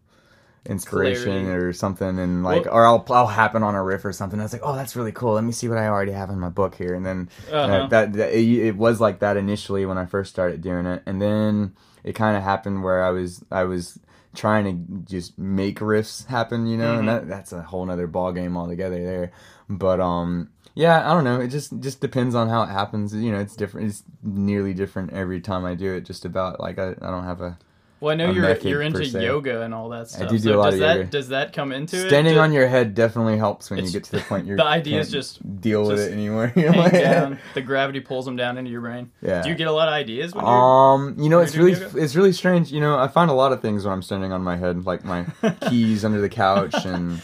inspiration 0.66 1.44
Clarity. 1.44 1.64
or 1.64 1.72
something, 1.72 2.18
and 2.18 2.44
like, 2.44 2.66
Well- 2.66 2.74
or 2.74 2.86
I'll 2.86 3.04
I'll 3.10 3.26
happen 3.26 3.62
on 3.62 3.74
a 3.74 3.82
riff 3.82 4.04
or 4.04 4.12
something. 4.12 4.38
That's 4.38 4.52
like, 4.52 4.62
oh, 4.64 4.74
that's 4.76 4.94
really 4.96 5.12
cool. 5.12 5.34
Let 5.34 5.44
me 5.44 5.52
see 5.52 5.68
what 5.68 5.78
I 5.78 5.88
already 5.88 6.12
have 6.12 6.30
in 6.30 6.38
my 6.38 6.50
book 6.50 6.74
here, 6.74 6.94
and 6.94 7.04
then 7.04 7.28
uh, 7.50 7.54
Uh-huh. 7.56 7.86
that, 7.88 8.12
that 8.14 8.32
it, 8.32 8.66
it 8.68 8.76
was 8.76 9.00
like 9.00 9.20
that 9.20 9.36
initially 9.36 9.86
when 9.86 9.98
I 9.98 10.06
first 10.06 10.30
started 10.30 10.60
doing 10.60 10.86
it, 10.86 11.02
and 11.06 11.20
then 11.20 11.74
it 12.04 12.14
kind 12.14 12.36
of 12.36 12.42
happened 12.42 12.82
where 12.82 13.02
I 13.02 13.10
was 13.10 13.42
I 13.50 13.64
was 13.64 13.98
trying 14.34 14.64
to 14.64 15.10
just 15.12 15.38
make 15.38 15.80
riffs 15.80 16.26
happen, 16.26 16.66
you 16.66 16.76
know, 16.76 16.98
and 16.98 17.02
Mhm. 17.02 17.06
that 17.06 17.28
that's 17.28 17.52
a 17.52 17.62
whole 17.62 17.84
nother 17.84 18.06
ball 18.06 18.32
game 18.32 18.56
altogether 18.56 19.02
there. 19.02 19.32
But 19.68 20.00
um, 20.00 20.50
yeah, 20.74 21.10
I 21.10 21.14
don't 21.14 21.24
know. 21.24 21.40
It 21.40 21.48
just 21.48 21.78
just 21.80 22.00
depends 22.00 22.34
on 22.34 22.48
how 22.48 22.62
it 22.62 22.68
happens. 22.68 23.14
You 23.14 23.32
know, 23.32 23.40
it's 23.40 23.56
different. 23.56 23.88
It's 23.88 24.04
nearly 24.22 24.72
different 24.74 25.12
every 25.12 25.40
time 25.40 25.64
I 25.64 25.74
do 25.74 25.92
it. 25.94 26.02
Just 26.04 26.24
about 26.24 26.60
like 26.60 26.78
I, 26.78 26.90
I 27.02 27.10
don't 27.10 27.24
have 27.24 27.40
a 27.40 27.58
well, 28.00 28.12
I 28.12 28.14
know 28.16 28.30
you're 28.30 28.56
you're 28.58 28.82
into 28.82 29.04
yoga 29.04 29.62
and 29.62 29.74
all 29.74 29.90
that 29.90 30.08
stuff. 30.08 30.22
I 30.22 30.30
do 30.30 30.38
do 30.38 30.44
so 30.44 30.54
a 30.54 30.56
lot 30.56 30.64
does 30.66 30.74
of 30.74 30.80
that 30.80 30.96
yoga. 30.96 31.10
does 31.10 31.28
that 31.28 31.52
come 31.52 31.72
into 31.72 31.96
it? 31.96 32.08
standing 32.08 32.38
on 32.38 32.52
your 32.52 32.66
head 32.66 32.94
definitely 32.94 33.36
helps 33.36 33.70
when 33.70 33.84
you 33.84 33.90
get 33.90 34.04
to 34.04 34.12
the 34.12 34.20
point 34.20 34.46
you're 34.46 34.56
the 34.56 34.64
idea 34.64 35.00
is 35.00 35.10
just 35.10 35.60
deal 35.60 35.86
with 35.86 36.00
it 36.00 36.12
anymore. 36.12 36.52
Like- 36.56 36.92
down. 36.92 37.38
The 37.54 37.60
gravity 37.60 38.00
pulls 38.00 38.24
them 38.24 38.36
down 38.36 38.56
into 38.58 38.70
your 38.70 38.80
brain. 38.80 39.10
Yeah. 39.20 39.42
Do 39.42 39.48
you 39.50 39.54
get 39.54 39.66
a 39.66 39.72
lot 39.72 39.88
of 39.88 39.94
ideas? 39.94 40.34
Um, 40.34 41.16
you 41.18 41.28
know, 41.28 41.40
it's 41.40 41.56
really 41.56 41.72
yoga? 41.72 41.98
it's 41.98 42.16
really 42.16 42.32
strange. 42.32 42.72
You 42.72 42.80
know, 42.80 42.98
I 42.98 43.08
find 43.08 43.30
a 43.30 43.34
lot 43.34 43.52
of 43.52 43.60
things 43.60 43.84
when 43.84 43.92
I'm 43.92 44.02
standing 44.02 44.32
on 44.32 44.42
my 44.42 44.56
head, 44.56 44.86
like 44.86 45.04
my 45.04 45.26
keys 45.68 46.04
under 46.04 46.20
the 46.20 46.28
couch, 46.28 46.74
and 46.86 47.20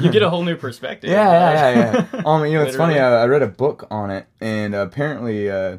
you 0.00 0.10
get 0.10 0.22
a 0.22 0.30
whole 0.30 0.42
new 0.44 0.56
perspective. 0.56 1.10
yeah, 1.10 1.30
yeah, 1.30 1.70
yeah, 1.74 2.06
yeah. 2.14 2.22
Um, 2.24 2.44
you 2.46 2.54
know, 2.54 2.62
it's 2.64 2.76
funny. 2.76 2.98
I, 2.98 3.22
I 3.22 3.26
read 3.26 3.42
a 3.42 3.46
book 3.46 3.86
on 3.90 4.10
it, 4.10 4.26
and 4.40 4.74
apparently, 4.74 5.50
uh, 5.50 5.78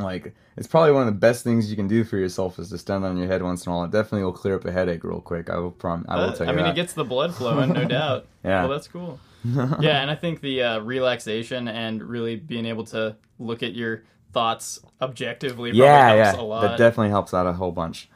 like, 0.00 0.34
it's 0.56 0.66
probably 0.66 0.92
one 0.92 1.02
of 1.02 1.06
the 1.06 1.18
best 1.18 1.44
things 1.44 1.70
you 1.70 1.76
can 1.76 1.88
do 1.88 2.04
for 2.04 2.16
yourself 2.16 2.58
is 2.58 2.70
to 2.70 2.78
stand 2.78 3.04
on 3.04 3.16
your 3.16 3.26
head 3.26 3.42
once 3.42 3.66
in 3.66 3.72
a 3.72 3.74
while. 3.74 3.84
It 3.84 3.90
definitely 3.90 4.24
will 4.24 4.32
clear 4.32 4.56
up 4.56 4.64
a 4.64 4.72
headache 4.72 5.04
real 5.04 5.20
quick. 5.20 5.50
I 5.50 5.58
will 5.58 5.70
prom. 5.70 6.04
I 6.08 6.16
will 6.16 6.32
tell 6.32 6.46
you 6.46 6.52
I 6.52 6.56
mean, 6.56 6.64
that. 6.64 6.72
it 6.72 6.76
gets 6.76 6.92
the 6.92 7.04
blood 7.04 7.34
flowing, 7.34 7.72
no 7.72 7.84
doubt. 7.86 8.26
Yeah. 8.44 8.62
Well, 8.62 8.70
that's 8.70 8.88
cool. 8.88 9.20
yeah, 9.44 10.02
and 10.02 10.10
I 10.10 10.14
think 10.14 10.40
the 10.40 10.62
uh, 10.62 10.78
relaxation 10.80 11.68
and 11.68 12.02
really 12.02 12.36
being 12.36 12.66
able 12.66 12.84
to 12.86 13.16
look 13.38 13.62
at 13.62 13.74
your 13.74 14.02
thoughts 14.32 14.80
objectively 15.00 15.70
probably 15.70 15.84
yeah, 15.84 16.14
helps 16.14 16.36
yeah. 16.36 16.42
a 16.42 16.44
lot. 16.44 16.62
That 16.62 16.78
definitely 16.78 17.10
helps 17.10 17.32
out 17.32 17.46
a 17.46 17.52
whole 17.52 17.72
bunch. 17.72 18.08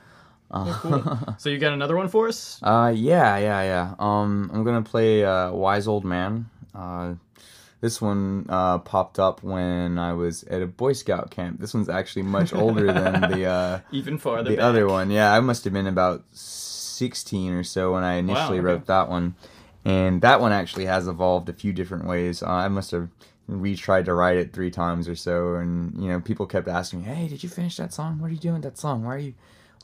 Uh, 0.51 0.79
Cool. 0.81 1.19
so 1.39 1.49
you 1.49 1.59
got 1.59 1.73
another 1.73 1.97
one 1.97 2.09
for 2.09 2.29
us? 2.29 2.61
Uh, 2.63 2.93
yeah, 2.95 3.39
yeah, 3.39 3.63
yeah. 3.63 3.95
Um, 3.99 4.51
I'm 4.53 4.65
gonna 4.65 4.83
play 4.83 5.25
uh, 5.25 5.51
"Wise 5.51 5.89
Old 5.89 6.05
Man." 6.05 6.49
Uh, 6.75 7.15
this 7.85 8.01
one 8.01 8.47
uh, 8.49 8.79
popped 8.79 9.19
up 9.19 9.43
when 9.43 9.99
I 9.99 10.15
was 10.15 10.43
at 10.45 10.63
a 10.63 10.67
Boy 10.67 10.95
Scout 10.95 11.31
camp. 11.31 11.61
This 11.61 11.75
one's 11.75 11.91
actually 11.91 12.23
much 12.23 12.55
older 12.55 12.91
than 12.91 13.21
the 13.31 13.45
uh, 13.45 13.81
Even 13.93 14.17
farther 14.17 14.49
the 14.49 14.57
back. 14.57 14.65
other 14.65 14.89
one. 14.89 15.11
Yeah, 15.11 15.31
I 15.35 15.41
must 15.41 15.65
have 15.65 15.75
been 15.75 15.87
about 15.87 16.25
16 16.33 17.53
or 17.53 17.63
so 17.63 17.93
when 17.93 18.03
I 18.03 18.15
initially 18.15 18.57
okay. 18.57 18.61
wrote 18.61 18.87
that 18.87 19.11
one, 19.11 19.35
and 19.85 20.23
that 20.23 20.41
one 20.41 20.51
actually 20.51 20.87
has 20.87 21.07
evolved 21.07 21.51
a 21.51 21.53
few 21.53 21.75
different 21.75 22.07
ways. 22.07 22.43
Uh, 22.43 22.49
I 22.49 22.69
must 22.69 22.91
have 22.93 23.11
retried 23.51 24.07
to 24.07 24.15
write 24.15 24.39
it 24.39 24.55
three 24.55 24.71
times 24.71 25.07
or 25.07 25.15
so, 25.15 25.57
and 25.57 25.93
you 26.03 26.09
know, 26.09 26.21
people 26.21 26.47
kept 26.47 26.69
asking 26.69 27.01
me, 27.03 27.09
"Hey, 27.09 27.29
did 27.29 27.43
you 27.43 27.51
finish 27.51 27.77
that 27.77 27.93
song? 27.93 28.19
What 28.19 28.29
are 28.29 28.33
you 28.33 28.39
doing 28.39 28.55
with 28.55 28.63
that 28.63 28.79
song? 28.79 29.05
Why 29.05 29.15
are 29.15 29.19
you?" 29.19 29.35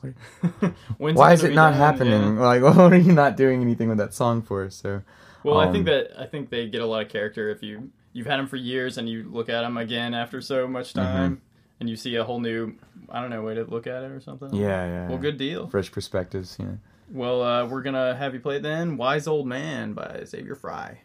Why 0.97 1.33
is 1.33 1.43
it 1.43 1.53
not 1.53 1.75
happening? 1.75 2.37
Yeah. 2.37 2.41
Like, 2.41 2.61
what 2.77 2.93
are 2.93 2.97
you 2.97 3.13
not 3.13 3.37
doing 3.37 3.61
anything 3.61 3.89
with 3.89 3.99
that 3.99 4.15
song 4.15 4.41
for? 4.41 4.71
So, 4.71 5.03
Well, 5.43 5.57
I 5.59 5.71
think 5.71 5.87
Um, 5.87 5.93
that 5.95 6.19
I 6.19 6.25
think 6.25 6.49
they 6.49 6.67
get 6.67 6.81
a 6.81 6.85
lot 6.85 7.01
of 7.03 7.09
character 7.09 7.49
if 7.49 7.61
you 7.63 7.91
you've 8.13 8.27
had 8.27 8.39
them 8.39 8.47
for 8.47 8.57
years 8.57 8.97
and 8.97 9.07
you 9.09 9.23
look 9.31 9.49
at 9.49 9.61
them 9.61 9.77
again 9.77 10.13
after 10.13 10.41
so 10.41 10.67
much 10.67 10.93
Mm-hmm. 10.93 11.05
time 11.07 11.41
and 11.79 11.89
you 11.89 11.95
see 11.95 12.15
a 12.15 12.23
whole 12.23 12.39
new 12.39 12.73
I 13.09 13.21
don't 13.21 13.29
know 13.29 13.41
way 13.41 13.55
to 13.55 13.63
look 13.63 13.87
at 13.87 14.03
it 14.03 14.11
or 14.11 14.19
something. 14.21 14.53
yeah, 14.53 14.85
yeah. 14.85 15.07
Well, 15.09 15.17
good 15.17 15.37
deal. 15.37 15.67
Fresh 15.67 15.91
perspectives, 15.91 16.57
yeah. 16.59 16.73
Well, 17.11 17.41
uh, 17.43 17.65
we're 17.67 17.81
gonna 17.81 18.15
have 18.15 18.33
you 18.33 18.39
play 18.39 18.57
it 18.57 18.63
then. 18.63 18.95
"Wise 18.97 19.27
Old 19.27 19.47
Man" 19.47 19.93
by 19.93 20.23
Xavier 20.25 20.55
Frye. 20.55 20.99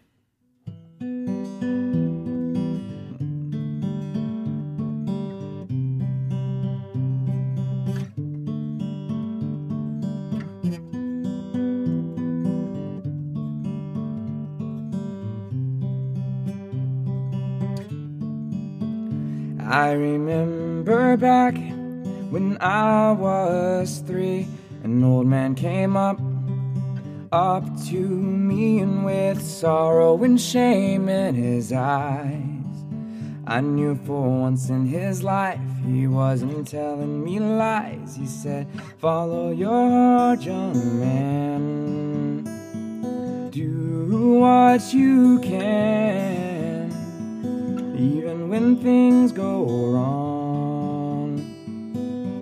I 19.68 19.92
remember 19.94 21.16
back 21.16 21.56
when 22.30 22.56
I 22.60 23.10
was 23.10 23.98
three, 24.06 24.46
an 24.84 25.02
old 25.02 25.26
man 25.26 25.56
came 25.56 25.96
up, 25.96 26.20
up 27.32 27.64
to 27.88 27.98
me, 27.98 28.78
and 28.78 29.04
with 29.04 29.42
sorrow 29.42 30.22
and 30.22 30.40
shame 30.40 31.08
in 31.08 31.34
his 31.34 31.72
eyes, 31.72 32.38
I 33.44 33.60
knew 33.60 33.96
for 33.96 34.28
once 34.28 34.70
in 34.70 34.86
his 34.86 35.24
life 35.24 35.58
he 35.84 36.06
wasn't 36.06 36.68
telling 36.68 37.24
me 37.24 37.40
lies. 37.40 38.14
He 38.14 38.26
said, 38.26 38.68
Follow 38.98 39.50
your 39.50 39.90
heart, 39.90 40.42
young 40.42 41.00
man, 41.00 42.44
do 43.50 44.38
what 44.38 44.94
you 44.94 45.40
can. 45.40 46.45
Even 47.96 48.50
when 48.50 48.76
things 48.76 49.32
go 49.32 49.64
wrong, 49.64 51.40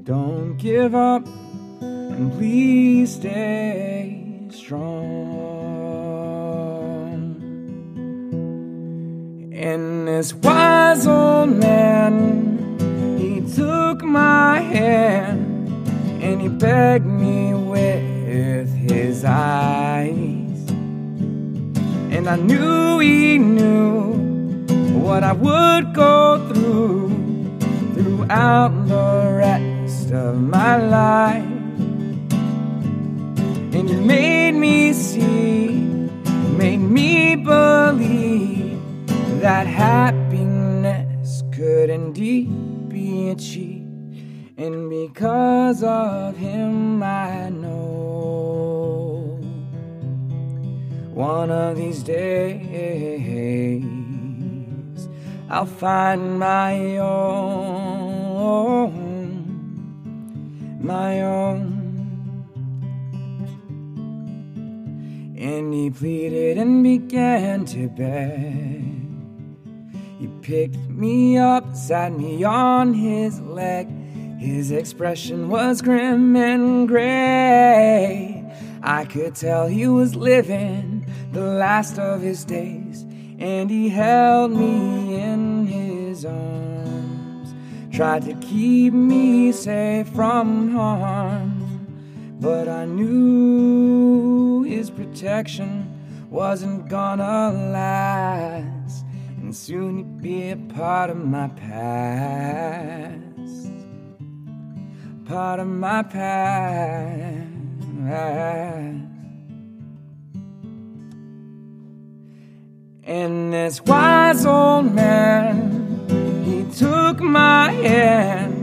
don't 0.03 0.57
give 0.57 0.97
up 0.97 1.25
and 1.81 2.33
please 2.33 3.15
stay 3.15 4.21
strong. 4.51 5.15
And 9.55 10.09
this 10.09 10.35
wise 10.35 11.07
old 11.07 11.51
man, 11.51 12.77
he 13.17 13.41
took 13.55 14.03
my 14.03 14.59
hand 14.59 15.69
and 16.21 16.41
he 16.43 16.49
begged 16.49 17.07
me 17.07 17.55
with 17.55 18.75
his 18.75 19.25
eyes. 19.25 20.19
And 22.11 22.29
I 22.29 22.35
knew 22.35 22.99
he 22.99 23.39
knew 23.39 23.94
what 25.15 25.23
I 25.23 25.33
would 25.33 25.95
go 25.95 26.45
through 26.49 27.09
throughout 27.95 28.73
the 28.89 29.37
rest 29.37 30.11
of 30.11 30.41
my 30.41 30.75
life. 30.77 31.45
And 33.77 33.89
you 33.89 34.01
made 34.01 34.57
me 34.57 34.93
see, 34.93 35.67
you 35.67 36.49
made 36.59 36.79
me 36.79 37.37
believe 37.37 38.81
that 39.41 39.69
happiness 39.69 41.45
could 41.53 41.91
indeed 41.91 42.89
be 42.89 43.29
achieved. 43.31 43.87
And 44.59 44.91
because 44.91 45.85
of 45.85 46.37
him, 46.37 47.05
I 47.05 47.51
know 47.51 49.39
one 51.15 51.53
of 51.53 51.77
these 51.77 52.03
days 52.03 52.65
I'll 55.49 55.67
find 55.67 56.39
my 56.39 56.97
own, 56.99 57.35
my 60.81 61.21
own. 61.23 61.75
and 65.45 65.75
he 65.75 65.91
pleaded 65.91 66.57
and 66.57 66.83
began 66.83 67.67
to 67.67 67.87
beg. 67.89 68.83
He 70.19 70.27
picked 70.41 70.79
me 70.89 71.37
up, 71.37 71.77
sat 71.77 72.13
me 72.13 72.43
on 72.45 72.95
his 72.95 73.41
leg. 73.43 73.87
His 74.39 74.71
expression 74.71 75.51
was 75.51 75.83
grim 75.83 76.35
and 76.35 76.89
gray. 76.89 78.43
I 78.83 79.05
could 79.05 79.35
tell 79.35 79.67
he 79.67 79.87
was 79.87 80.17
living 80.17 81.07
the 81.33 81.43
last 81.43 81.99
of 81.99 82.23
his 82.23 82.45
days, 82.45 83.03
and 83.39 83.71
he 83.71 83.91
held 83.91 84.51
me 84.51 85.04
arms. 86.25 87.55
Tried 87.93 88.25
to 88.25 88.35
keep 88.35 88.93
me 88.93 89.53
safe 89.53 90.09
from 90.09 90.71
harm, 90.73 92.37
but 92.41 92.69
I 92.69 92.85
knew 92.85 94.63
his 94.63 94.91
protection 94.91 95.91
wasn't 96.31 96.89
gonna 96.89 97.53
last, 97.53 99.05
and 99.39 99.55
soon 99.55 99.99
he'd 99.99 100.21
be 100.21 100.51
a 100.51 100.57
part 100.57 101.11
of 101.11 101.19
my 101.19 101.49
past 101.49 103.25
part 105.25 105.59
of 105.59 105.67
my 105.67 106.03
past. 106.03 107.49
And 113.07 113.53
this 113.53 113.83
wise 113.83 114.47
old 114.47 114.95
man, 114.95 115.84
he 116.45 116.65
took 116.77 117.21
my 117.21 117.73
hand 117.73 118.55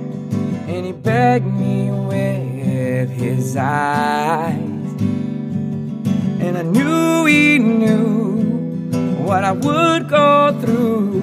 and 0.70 0.86
he 0.86 0.92
begged 0.92 1.46
me 1.46 1.92
with 1.92 3.10
his 3.10 3.56
eyes. 3.58 4.58
And 6.44 6.58
I 6.58 6.62
knew 6.64 7.26
he 7.26 7.58
knew 7.60 9.24
what 9.26 9.44
I 9.44 9.52
would 9.52 10.10
go 10.10 10.58
through 10.62 11.22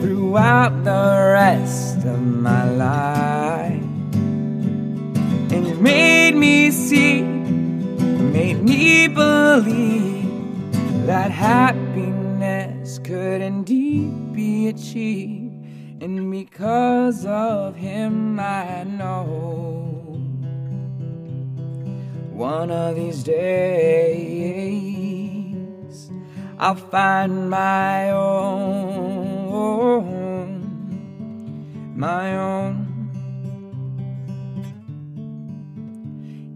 throughout 0.00 0.84
the 0.84 1.32
rest 1.34 1.98
of 2.04 2.20
my 2.20 2.68
life 2.70 3.82
and 5.52 5.66
he 5.66 5.74
made 5.74 6.34
me 6.34 6.70
see, 6.70 7.20
made 7.22 8.62
me 8.62 9.06
believe 9.06 10.26
that 11.06 11.30
happiness 11.30 12.98
could 13.00 13.42
indeed 13.42 14.32
be 14.32 14.68
achieved, 14.68 15.41
and 16.02 16.30
because 16.32 17.24
of 17.26 17.76
him, 17.76 18.40
I 18.40 18.82
know 18.82 19.22
one 22.32 22.72
of 22.72 22.96
these 22.96 23.22
days 23.22 24.82
I'll 26.58 26.74
find 26.74 27.48
my 27.48 28.10
own, 28.10 28.82
my 31.96 32.36
own. 32.36 32.88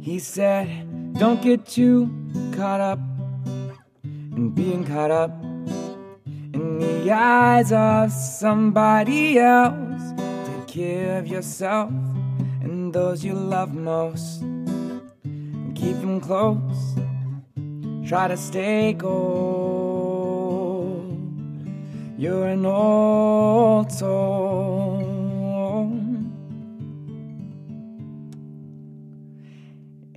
He 0.02 0.18
said, 0.18 1.14
Don't 1.20 1.40
get 1.40 1.66
too 1.66 2.10
caught 2.56 2.80
up 2.80 2.98
in 4.02 4.50
being 4.50 4.84
caught 4.84 5.12
up 5.12 5.30
in 6.80 7.04
the 7.04 7.10
eyes 7.10 7.72
of 7.72 8.12
somebody 8.12 9.38
else. 9.38 10.02
Take 10.46 10.66
care 10.66 11.18
of 11.18 11.26
yourself 11.26 11.90
and 12.60 12.92
those 12.92 13.24
you 13.24 13.34
love 13.34 13.74
most. 13.74 14.42
And 14.42 15.74
keep 15.74 15.96
them 16.00 16.20
close. 16.20 16.96
Try 18.06 18.28
to 18.28 18.36
stay 18.36 18.94
cold. 18.98 19.56
You're 22.18 22.48
an 22.48 22.66
old 22.66 23.90
soul. 23.92 25.12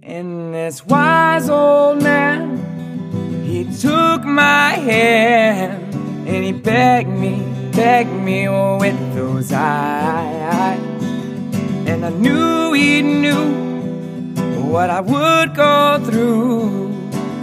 And 0.01 0.53
this 0.53 0.85
wise 0.85 1.49
old 1.49 2.01
man, 2.01 2.57
he 3.45 3.63
took 3.77 4.23
my 4.23 4.71
hand 4.71 5.88
he 6.49 6.53
begged 6.53 7.09
me, 7.09 7.43
begged 7.73 8.11
me 8.11 8.47
oh, 8.47 8.79
with 8.79 8.97
those 9.13 9.51
eyes. 9.53 10.79
And 11.85 12.03
I 12.03 12.09
knew 12.09 12.73
he 12.73 13.03
knew 13.03 14.33
what 14.63 14.89
I 14.89 14.99
would 14.99 15.53
go 15.53 15.99
through 16.03 16.91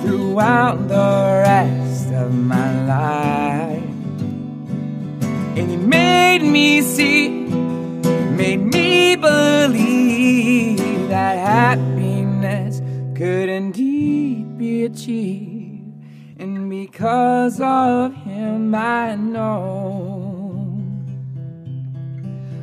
throughout 0.02 0.88
the 0.88 1.42
rest 1.46 2.10
of 2.14 2.34
my 2.34 2.68
life. 2.84 3.84
And 5.56 5.70
he 5.70 5.76
made 5.76 6.42
me 6.42 6.80
see, 6.82 7.28
made 8.42 8.62
me 8.74 9.14
believe 9.14 10.78
that 11.10 11.38
happiness 11.38 12.82
could 13.14 13.48
indeed 13.48 14.58
be 14.58 14.84
achieved. 14.84 15.55
And 16.38 16.68
because 16.68 17.60
of 17.62 18.14
him, 18.14 18.74
I 18.74 19.14
know 19.14 20.66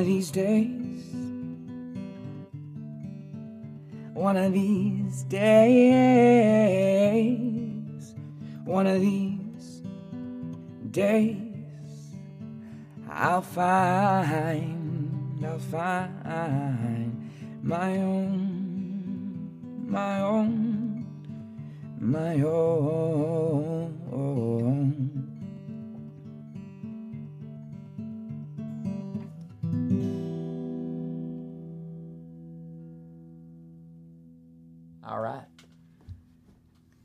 Of 0.00 0.06
these 0.06 0.30
days, 0.30 1.04
one 4.14 4.38
of 4.38 4.54
these 4.54 5.24
days, 5.24 5.84
one 8.64 8.86
of 8.86 9.02
these 9.02 9.82
days, 10.90 11.36
I'll 13.10 13.42
find, 13.42 15.44
I'll 15.44 15.58
find 15.58 17.30
my 17.62 17.98
own, 17.98 19.84
my 19.86 20.22
own, 20.22 21.04
my 22.00 22.42
own. 22.42 22.90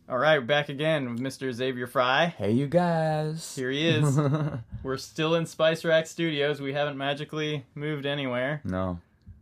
All 0.07 0.19
right, 0.19 0.39
back 0.39 0.69
again 0.69 1.09
with 1.09 1.19
Mr. 1.19 1.51
Xavier 1.51 1.87
Frye. 1.87 2.27
Hey, 2.37 2.51
you 2.51 2.67
guys. 2.67 3.55
Here 3.55 3.71
he 3.71 3.87
is. 3.87 4.19
We're 4.83 4.97
still 4.97 5.33
in 5.33 5.47
Spice 5.47 5.83
Rack 5.83 6.05
Studios. 6.05 6.61
We 6.61 6.73
haven't 6.73 6.95
magically 6.97 7.65
moved 7.73 8.05
anywhere. 8.05 8.61
no, 8.63 8.99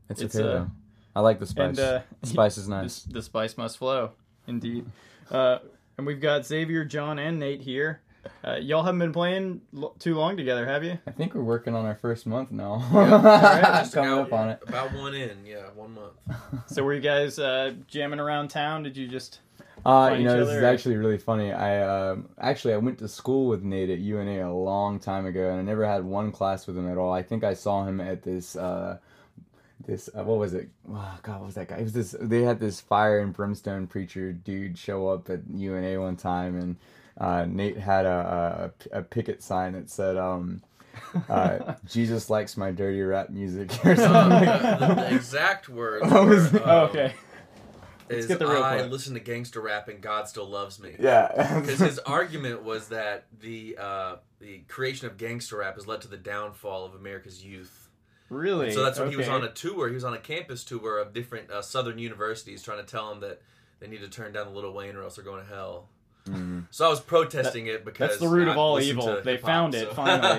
it's, 0.10 0.22
It's, 0.22 0.36
okay 0.38 0.48
uh, 0.48 0.52
though. 0.52 0.72
I 1.16 1.20
like 1.20 1.40
the 1.40 1.46
spice. 1.46 1.78
And 1.78 1.80
uh, 1.80 2.02
spice 2.24 2.58
is 2.58 2.68
the, 2.68 2.82
nice. 2.82 3.04
the 3.04 3.22
spice 3.22 3.58
must 3.58 3.78
flow, 3.78 4.12
indeed. 4.48 4.86
Uh, 5.30 5.60
and 5.98 6.08
we've 6.08 6.22
got 6.22 6.46
Xavier, 6.46 6.86
John, 6.86 7.20
and 7.20 7.40
Nate 7.40 7.62
here. 7.62 8.00
Uh, 8.42 8.56
y'all 8.56 8.84
haven't 8.84 9.00
been 9.00 9.12
playing 9.12 9.60
lo- 9.74 9.94
too 10.00 10.16
long 10.16 10.38
together, 10.38 10.66
have 10.66 10.82
you? 10.86 10.98
I 11.06 11.12
think 11.12 11.34
we're 11.34 11.44
working 11.44 11.76
on 11.76 11.86
our 11.86 11.96
first 11.96 12.26
month 12.26 12.52
now. 12.54 12.76
right. 12.94 13.82
Just 13.82 13.94
Coming 13.96 14.12
now- 14.12 14.22
up 14.22 14.32
on 14.32 14.50
it. 14.52 14.60
About 14.66 14.94
one 14.94 15.14
in, 15.14 15.46
yeah, 15.46 15.66
one 15.76 15.94
month. 15.94 16.14
So 16.68 16.84
were 16.84 16.94
you 16.94 17.02
guys 17.02 17.38
uh, 17.38 17.74
jamming 17.90 18.22
around 18.22 18.48
town? 18.48 18.84
Did 18.84 18.96
you 18.96 19.10
just? 19.10 19.42
Uh, 19.86 20.16
you 20.18 20.24
know, 20.24 20.38
this 20.40 20.50
other, 20.50 20.58
is 20.60 20.64
actually 20.64 20.96
really 20.96 21.18
funny. 21.18 21.52
I 21.52 21.82
um, 22.12 22.30
actually 22.40 22.74
I 22.74 22.78
went 22.78 23.00
to 23.00 23.08
school 23.08 23.48
with 23.48 23.64
Nate 23.64 23.90
at 23.90 24.00
UNA 24.00 24.48
a 24.48 24.54
long 24.54 25.00
time 25.00 25.26
ago, 25.26 25.50
and 25.50 25.60
I 25.60 25.62
never 25.64 25.86
had 25.86 26.04
one 26.06 26.32
class 26.32 26.68
with 26.68 26.78
him 26.78 26.90
at 26.90 26.98
all. 26.98 27.12
I 27.14 27.22
think 27.22 27.44
I 27.44 27.54
saw 27.54 27.84
him 27.86 28.00
at 28.00 28.24
this 28.24 28.56
uh, 28.56 28.98
this 29.86 30.10
uh, 30.18 30.24
what 30.24 30.38
was 30.40 30.54
it? 30.54 30.70
Oh, 30.90 31.20
God, 31.24 31.40
what 31.40 31.46
was 31.48 31.56
that 31.56 31.68
guy? 31.68 31.78
It 31.78 31.84
was 31.84 31.94
this. 31.94 32.16
They 32.20 32.44
had 32.44 32.60
this 32.60 32.80
fire 32.80 33.20
and 33.20 33.34
brimstone 33.34 33.88
preacher 33.88 34.32
dude 34.32 34.78
show 34.78 35.08
up 35.08 35.30
at 35.30 35.42
UNA 35.54 36.00
one 36.00 36.16
time, 36.16 36.58
and 36.58 36.76
uh, 37.18 37.46
Nate 37.46 37.78
had 37.78 38.06
a, 38.06 38.72
a 38.94 39.00
a 39.00 39.02
picket 39.02 39.44
sign 39.44 39.74
that 39.74 39.90
said. 39.90 40.18
Um, 40.18 40.62
uh, 41.28 41.74
Jesus 41.88 42.30
likes 42.30 42.56
my 42.56 42.72
dirty 42.72 43.02
rap 43.02 43.30
music 43.32 43.72
or 43.86 43.92
Uh, 43.92 43.96
something. 43.96 44.46
the, 44.46 44.96
the 45.10 45.16
exact 45.16 45.68
words. 45.68 46.04
Was 46.10 46.52
were, 46.54 46.60
it? 46.60 46.64
Oh, 46.66 46.84
um, 46.84 46.90
okay. 46.90 47.14
Let's 48.14 48.26
is 48.26 48.28
get 48.28 48.40
the 48.40 48.48
real 48.48 48.64
I 48.64 48.78
clip. 48.80 48.92
listen 48.92 49.14
to 49.16 49.20
gangster 49.20 49.62
rap 49.62 49.88
and 49.88 50.02
God 50.02 50.28
still 50.28 50.48
loves 50.48 50.80
me. 50.80 50.96
Yeah. 51.00 51.60
Because 51.62 51.80
his 51.80 52.00
argument 52.06 52.64
was 52.64 52.90
that 52.90 53.26
the 53.40 53.78
uh, 53.80 54.16
the 54.40 54.60
creation 54.68 55.08
of 55.08 55.18
gangster 55.18 55.58
rap 55.58 55.76
has 55.76 55.88
led 55.88 56.02
to 56.02 56.08
the 56.08 56.18
downfall 56.18 56.86
of 56.86 56.96
America's 56.96 57.44
youth. 57.44 57.90
Really? 58.30 58.72
So 58.72 58.84
that's 58.84 59.00
when 59.00 59.10
he 59.12 59.16
was 59.18 59.28
on 59.28 59.44
a 59.44 59.50
tour. 59.50 59.88
He 59.90 59.94
was 59.96 60.04
on 60.04 60.14
a 60.14 60.18
campus 60.20 60.64
tour 60.64 60.98
of 61.00 61.14
different 61.14 61.52
uh, 61.52 61.62
southern 61.62 62.00
universities, 62.00 62.64
trying 62.64 62.80
to 62.80 62.86
tell 62.86 63.10
them 63.10 63.20
that 63.20 63.42
they 63.80 63.88
need 63.88 64.02
to 64.02 64.08
turn 64.10 64.32
down 64.34 64.52
the 64.52 64.60
Lil 64.60 64.72
Wayne 64.74 64.96
or 64.96 65.04
else 65.04 65.16
they're 65.18 65.26
going 65.26 65.44
to 65.46 65.50
hell. 65.54 65.90
Mhm. 66.26 66.68
So 66.72 66.86
I 66.86 66.90
was 66.90 67.02
protesting 67.02 67.68
it 67.68 67.84
because 67.84 68.12
That's 68.12 68.22
the 68.22 68.30
root 68.30 68.48
of 68.48 68.58
all 68.58 68.80
evil. 68.80 69.22
They 69.22 69.34
hip-hop, 69.34 69.46
found 69.46 69.76
it 69.76 69.90
so- 69.90 69.94
finally. 69.94 70.20